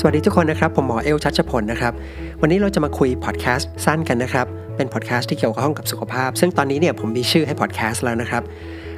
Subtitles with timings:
[0.00, 1.92] สวัสดีทุกคนนะครับ ผมหมอเอลชัชพลนะครับ
[2.40, 8.42] วันนี้เราจะมาคุยพอดแคสต์สั้นกันนะครับ เป็นพอดแคสต์ที่เกี่ยวข้องกับสุขภาพ ซึ่งตอนนี้เนี่ยผมมีชื่อให้พอดแคสต์แล้วนะครับ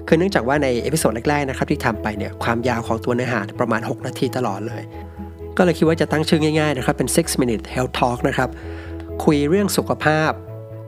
[0.06, 4.82] คือเนื่องจากว่าใน episode แรกๆนะครับที่ทำไปเนี่ยความยาวของตัวเนื้อหาประมาณ 6 นาทีตลอดเลย
[5.56, 8.48] ก็เลยคิดว่าจะตั้งชื่อง่ายๆนะครับเป็น 6 minute health talk นะครับ
[9.24, 10.30] คุยเรื่องสุขภาพ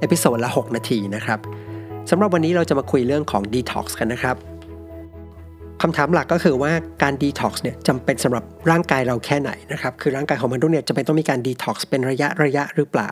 [0.00, 1.38] episode ละ 6 นาทีนะครับ
[2.10, 4.36] สำหรับวันนี้เราจะมาคุยเรื่องของ detox กันนะครับ
[5.82, 6.72] คำถามหลักก็คือว่า
[7.02, 13.10] การดีท็อกซ์เนี่ยจำเป็นสำหรับร่างกายเราแค่ไหนนะครับ คือร่างกายของมนุษย์เนี่ยจำเป็นต้องมีการดีท็อกซ์เป็นระยะระยะหรือเปล่า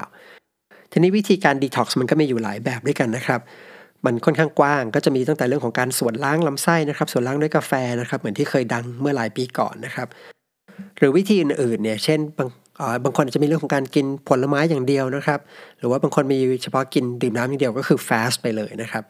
[0.92, 3.40] ทีนี้วิธีการดีท็อกซ์มันก็มีอยู่หลายแบบด้วยกันนะครับ
[4.04, 10.08] มันค่อนข้างกว้างก็จะมีตั้งแต่เรื่องของการสวนล้างลำไส้นะครับสวนล้างด้วยกาแฟนะครับเหมือนที่เคยดังเมื่อหลายปีก่อนนะครับ
[10.98, 12.48] หรือวิธีอื่นๆเนี่ยเช่นบาง
[13.04, 15.40] บางคนอาจจะมีเรื่องของการกินผลไม้อย่างเดียวนะครับ
[15.78, 19.02] หรือว่าบางคนมีเฉพาะกินดื่มน้ำอย่างเดียวก็คือ fast ไปเลยนะครับ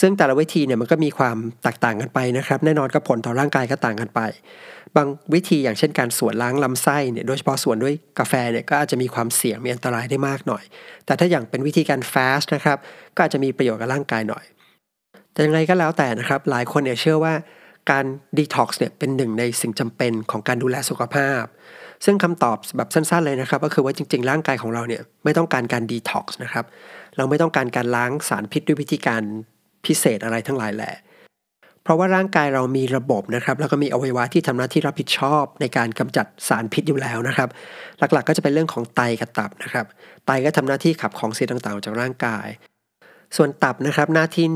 [0.00, 4.20] ซึ่งแต่ละวิธีเนี่ยมันก็มีความแตกต่างกันไปนะครับ แน่นอนก็ผลต่อร่างกายก็ต่างกันไป
[4.96, 10.64] บางวิธีอย่างเช่นการสวนล้างลำไส้เนี่ยโดยเฉพาะสวนด้วยกาแฟเนี่ยก็อาจจะมีความเสี่ยงมีอันตรายได้มากหน่อย
[11.06, 12.78] แต่ถ้าอย่างเป็นวิธีการ fast นะครับ
[13.16, 14.44] ก็อาจจะมีประโยชน์กับร่างกายหน่อย
[15.32, 17.34] แต่ยังไงก็แล้วแต่นะครับ หลายคนเนี่ยเชื่อว่า
[17.90, 18.04] การ
[18.36, 21.42] ดีท็อกซ์เนี่ยเป็นหนึ่งในสิ่งจำเป็นของการดูแลสุขภาพ
[22.04, 26.64] ซึ่งคำตอบแบบสั้นๆเลยนะครับ ก็คือว่าจริงๆ ร่างกายของเราเนี่ยไม่ต้องการการดีท็อกซ์นะครับ
[27.16, 29.22] เราไม่ต้องการการล้างสารพิษด้วยวิธีการ
[29.86, 30.94] พิเศษอะไรทั้งหลายแหละ
[31.82, 37.48] เพราะว่าร่างกายเรามีระบบนะครับ แล้วก็มีอวัยวะที่ทำหน้าที่รับผิดชอบในการกำจัดสารพิษอยู่แล้วนะครับ
[37.98, 39.86] หลักๆก็จะเป็นเรื่องของไตกับตับนะครับ
[40.26, 42.48] ไตก็ทำหน้าที่ขับของเสียต่างๆออกจากร่างกาย
[43.36, 44.46] ส่วนตับนะครับหน้าที่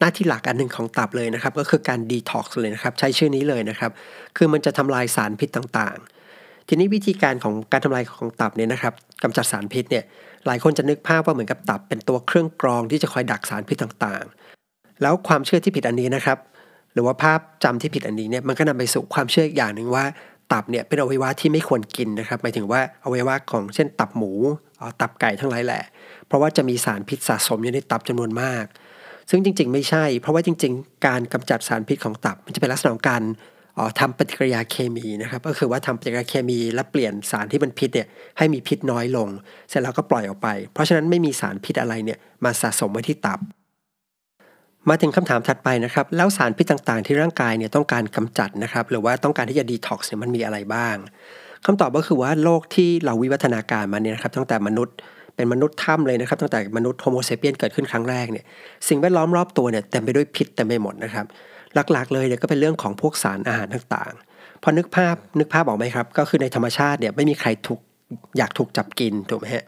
[0.00, 3.90] หน้าที่หลักอันหนึ่งของตับเลยนะครับ ก็คือการดีท็อกซ์เลยนะครับ ใช้ชื่อนี้เลยนะครับ
[4.36, 10.04] คือมันจะทำลายสารพิษต่างๆ ทีนี้วิธีการของการทำลายของตับเนี่ยนะครับกำจัดสารพิษเนี่ย
[10.46, 14.57] หลายคนจะนึกภาพว่าเหมือนกับตับเป็นตัวเครื่องกรองที่จะคอยดักสารพิษต่างๆ
[15.02, 16.38] แล้วความเชื่อที่ผิดอันนี้นะครับ
[16.92, 20.04] หรือว่าภาพจำที่ผิดอันนี้เนี่ยมันก็นำไปสู่ความเชื่ออีกอย่างหนึ่งว่า
[20.52, 24.32] ตับเนี่ยเป็นอวัยวะที่ไม่ควรกินนะครับหมายถึงว่าอวัยวะของเช่นตับหมู
[25.00, 25.82] ตับไก่ทั้งหลายแหละ
[26.26, 28.64] เพราะว่าจะมีสารพิษสะสมอยู่ในตับจำนวนมาก
[29.30, 33.22] ซึ่งจริง ๆ ไม่ใช่ เพราะว่าจริง ๆ การกำจัดสารพิษของตับ มันจะเป็นลักษณะของการ
[34.00, 38.08] ทำปฏิกิริยาเคมีนะครับ ก็คือว่าทำปฏิกิริยาเคมีและเปลี่ยนสารที่มันพิษเนี่ย
[38.38, 39.28] ให้มีพิษน้อยลง
[39.68, 43.40] เสร็จแล้วก็ปล่อยออกไป เพราะฉะนั้นไม่มีสารพิษอะไรเนี่ยมาสะสมไว้ที่ตับ
[44.88, 50.96] มาถึงคำถามถัดไปนะครับ แล้วสารพิษต่างๆ ที่ร่างกายเนี่ยต้องการกำจัดนะครับ หรือว่าต้องการที่จะดีท็อกซ์เนี่ยมันมีอะไรบ้าง
[51.66, 54.94] คำตอบก็คือว่าโลกที่เราวิวัฒนาการมาเนี่ยนะครับ ตั้งแต่มนุษย์
[55.36, 58.44] เป็นมนุษย์ถ้ำเลยนะครับ ตั้งแต่มนุษย์ Homo sapiens เกิดขึ้นครั้งแรกเนี่ย
[58.88, 61.26] สิ่งแวดล้อมรอบตัวเนี่ยเต็มไปด้วยพิษเต็มไปหมดนะครับ
[61.92, 67.80] หลักๆ เลยเนี่ยก็เป็นเรื่องของพวกสารอาหารต่างๆพอนึกภาพนึกภาพออกไหมครับ ก็คือในธรรมชาติเนี่ยไม่มีใครถูก
[68.38, 69.64] อยากถูกจับกินถูกไหมฮะ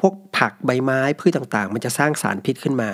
[0.00, 2.90] พวกผักใบไม้พืชต่างๆ มันจะสร้างสารพิษขึ้นมา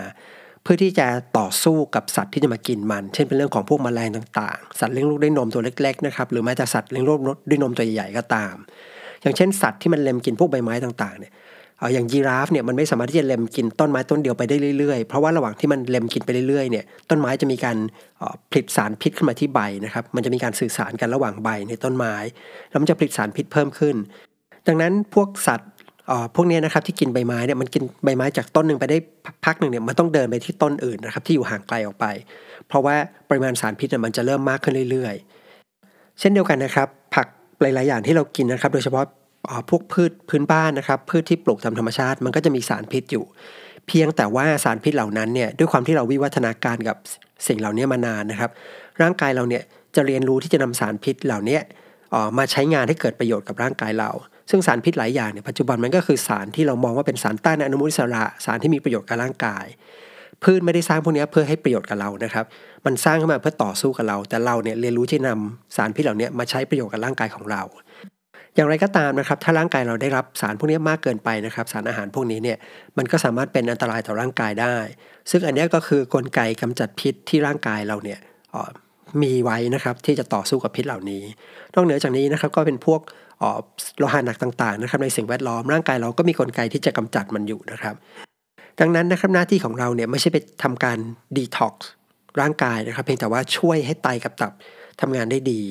[0.64, 1.06] เพื่อที่จะ
[1.38, 8.54] ต่อสู้กับสัตว์ที่จะมากินมัน เช่นเป็นเรื่องของพวกมแมลงต่างๆ สัตว์เลี้ยงลูกด้วยนมตัวเล็กๆนะครับหรือแม้แต่สัตว์เลี้ยงลูกด้วยนมตัวใหญ่ๆก็ตาม
[9.22, 11.32] อย่างเช่นสัตว์ที่มันเล็มกินพวกใบไม้ต่างๆเนี่ย
[11.78, 17.76] เอาอย่างยีราฟเนี่ยมันไม่สามารถที่จะเล็มกินต้นไม้ต้นเดียวไปได้เรื่อยๆ เพราะว่าระหว่างที่มันเล็มกินไปเรื่อยๆเนี่ยต้นไม้จะมีการ
[18.50, 22.14] ผลิตสารพิษขึ้นมาที่ใบนะครับมันจะมีการสื่อสารกันระหว่างใบในต้นไม้
[22.70, 23.96] แล้วมันจะผลิตสารพิษเพิ่มขึ้น
[24.66, 25.70] ดังนั้นพวกสัตว์
[26.34, 28.98] พวกนี้นะครับที่กินใบไม้เนี่ยมันกินใบไม้จากต้นหนึ่งไปได้
[29.44, 32.06] พักหนึ่งเนี่ยมันต้องเดินไปที่ต้นอื่นนะครับที่อยู่ห่างไกลออกไป
[32.68, 32.94] เพราะว่า
[33.28, 37.26] ปริมาณสารพิษมันจะเริ่มมากขึ้นเรื่อยๆ เช่นเดียวกันนะครับ ผัก
[37.60, 39.04] หลายๆอย่างที่เรากินนะครับ โดยเฉพาะ
[39.70, 43.24] พวกพืชพื้นบ้านนะครับ พืชที่ปลูกตามธรรมชาติ มันก็จะมีสารพิษอยู่
[43.86, 46.96] เพียงแต่ว่าสารพิษเหล่านั้นเนี่ยด้วยความที่เราวิวัฒนาการกับ
[47.48, 48.50] สิ่งเหล่านี้มานานนะครับ
[49.02, 49.62] ร่างกายเราเนี่ย
[49.96, 51.58] จะเรียนรู้ที่จะนำสารพิษเหล่านี้
[52.38, 54.10] มาใช้งานให้เกิดประโยชน์กับร่างกายเรา
[54.50, 59.66] ซึ่งสารพิษหลายอย่างเนี่ยปัจจุบันมันก็คือสารที่เรามองว่าเป็นสารต้านอนุมูลอิสระ สารที่มีประโยชน์กับร่างกาย
[60.42, 62.44] พืชไม่ได้สร้างพวกนี้เพื่อให้ประโยชน์กับเรานะครับ
[62.86, 67.62] มันสร้างขึ้นมาเพื่อต่อสู้กับเรา แต่เราเนี่ยเรียนรู้ที่นำสารพิษเหล่านี้มาใช้ประโยชน์กับร่างกายของเรา
[68.54, 72.58] อย่างไรก็ตามนะครับ ถ้าร่างกายเราได้รับสารพวกนี้มากเกินไปนะครับ สารอาหารพวกนี้เนี่ย
[72.96, 74.76] มันก็สามารถเป็นอันตรายต่อร่างกายได้
[75.30, 78.20] ซึ่งอันนี้ก็คือกลไกกำจัดพิษที่ร่างกายเราเนี่ย
[79.22, 81.22] มีไว้นะครับที่จะต่อสู้กับพิษเหล่านี้
[81.74, 83.00] นอกเหนือจากนี้นะครับก็เป็นพวก
[83.98, 87.94] โลหะหนักต่างๆนะครับในสิ่งแวดล้อมร่างกายเราก็มีกลไกที่จะกำจัดมันอยู่นะครับ
[88.80, 90.98] ดังนั้นนะครับหน้าที่ของเราเนี่ยไม่ใช่ไปทำการ
[91.36, 91.88] ดีท็อกซ์
[92.40, 94.52] ร่างกายนะครับ เพียงแต่ว่าช่วยให้ไตกับตับ
[95.00, 95.62] ทำงานได้ดี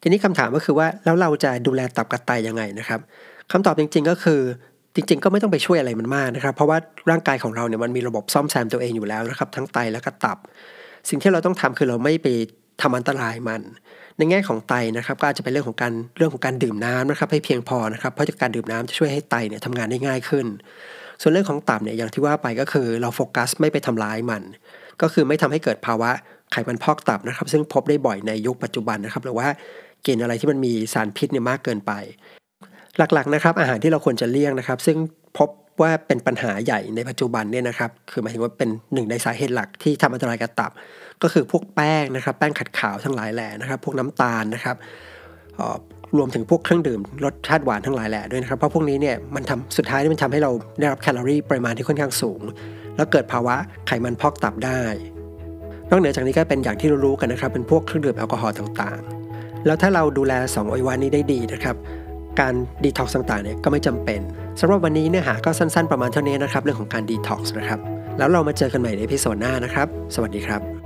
[0.00, 3.00] ทีนี้คำถามก็คือว่าแล้วเราจะดูแลตับกับไตยังไงนะครับ
[3.52, 4.40] คำตอบจริง ๆก็คือ
[4.94, 6.78] จริงๆ ก็ไม่ต้องไปช่วยอะไรมันมากนะครับ เพราะว่า
[7.10, 10.38] ร่างกายของเราเนี่ยมันมีระบบซ่อมแซมตัวเองอยู่แล้วนะครับ ทั้งไตและก็ตับ
[11.08, 12.26] สิ่งที่เราต้องทำคือเราไม่ไป
[12.82, 13.62] ทำอันตรายมัน
[14.18, 20.46] ในแง่ของไตนะครับ ก็อาจจะเป็นเรื่องของการเรื่องของการดื่มน้ำนะครับ ให้เพียงพอนะครับเพราะการดื่มน้ำจะช่วยให้ไตเนี่ยทำงานได้ง่ายขึ้น
[21.20, 24.42] ส่วนเรื่องของตับเนี่ยอย่างที่ว่าไปก็คือเราโฟกัสไม่ไปทำร้ายมัน
[25.02, 26.10] ก็คือไม่ทำให้เกิดภาวะ
[26.52, 29.48] ไขมันพอกตับนะครับ ซึ่งพบได้บ่อยในยุคปัจจุบันนะครับหรือว่า
[30.06, 31.92] กินอะไรที่มันมีสารพิษเนี่ยมากเกินไป
[32.98, 34.96] หลักๆนะครับอาหารที่เราควรจะเลี่ยงนะครับ ซึ่ง
[35.38, 35.48] พบ
[35.80, 40.72] ว่าเป็นปัญหาใหญ่ในปัจจุบันเนี่ยนะครับ คือหมายถึงว่าเป็นหนึ่งในสาเหตุหลักที่ทำอันตรายกับตับ
[41.22, 44.76] ก็คือพวกแป้งนะครับ แป้งขัดขาวทั้งหลายแหล่นะครับ พวกน้ำตาลนะครับ
[46.18, 52.40] รวมถึงพวกเครื่องดื่มรสชาติหวานทั้งหลายแหล่ด้วยนะครับ เพราะพวกนี้เนี่ยมันทำสุดท้ายมันทำให้เราได้รับแคลอรี่ปริมาณที่ค่อนข้างสูง
[52.96, 53.54] แล้วเกิดภาวะ
[53.86, 54.82] ไขมันพอกตับได้
[55.90, 61.76] นอกเหนือจากนี้ก็เป็นอย่างที่เรารู้กันนะครับ เป็นพวกเครื่องดื่มแอลกอฮอล์ต่างๆ แล้วถ้าเราดูแล2อวัยวะนี้ได้ดีนะครับ
[62.40, 64.20] การดีท็อกซ์ต่างๆเนี่ยก็ไม่จำเป็น
[64.60, 67.80] สำหรับวันนี้เนื้อหาก็สั้นๆประมาณเท่านี้นะครับเรื่องของการดีท็อกซ์นะครับ
[68.18, 70.81] แล้วเรามาเจอกันใหม่ใน episode หน้านะครับ สวัสดีครับ